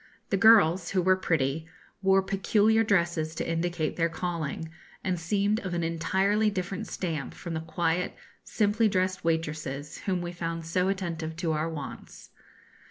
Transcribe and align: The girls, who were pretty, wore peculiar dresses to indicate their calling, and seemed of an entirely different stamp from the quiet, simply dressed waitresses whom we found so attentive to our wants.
The 0.31 0.35
girls, 0.35 0.89
who 0.89 1.01
were 1.03 1.15
pretty, 1.15 1.67
wore 2.01 2.23
peculiar 2.23 2.83
dresses 2.83 3.35
to 3.35 3.47
indicate 3.47 3.97
their 3.97 4.09
calling, 4.09 4.71
and 5.03 5.19
seemed 5.19 5.59
of 5.59 5.75
an 5.75 5.83
entirely 5.83 6.49
different 6.49 6.87
stamp 6.87 7.35
from 7.35 7.53
the 7.53 7.59
quiet, 7.61 8.15
simply 8.43 8.89
dressed 8.89 9.23
waitresses 9.23 9.99
whom 9.99 10.19
we 10.23 10.31
found 10.31 10.65
so 10.65 10.87
attentive 10.87 11.35
to 11.35 11.51
our 11.51 11.69
wants. 11.69 12.31